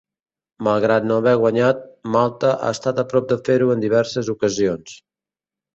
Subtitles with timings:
[0.67, 1.85] Malgrat no haver guanyat,
[2.17, 5.03] Malta ha estat prop de fer-ho en diverses ocasions.